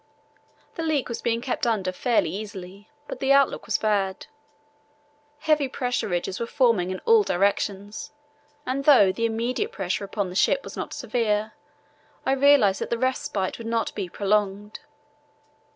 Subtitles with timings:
[0.77, 4.25] The leak was being kept under fairly easily, but the outlook was bad.
[5.41, 8.11] Heavy pressure ridges were forming in all directions,
[8.65, 11.53] and though the immediate pressure upon the ship was not severe,
[12.25, 14.79] I realized that the respite would not be prolonged.